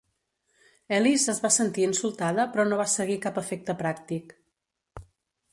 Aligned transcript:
Elis 0.99 1.25
es 1.33 1.41
va 1.43 1.51
sentir 1.57 1.85
insultada 1.89 2.47
però 2.55 2.67
no 2.71 2.81
va 2.81 2.89
seguir 2.97 3.21
cap 3.27 3.41
efecte 3.43 3.77
pràctic. 3.83 4.35